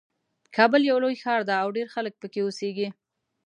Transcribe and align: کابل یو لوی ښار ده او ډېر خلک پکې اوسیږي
کابل 0.55 0.81
یو 0.89 0.97
لوی 1.03 1.15
ښار 1.23 1.41
ده 1.49 1.55
او 1.63 1.69
ډېر 1.77 1.87
خلک 1.95 2.13
پکې 2.21 2.39
اوسیږي 2.43 2.87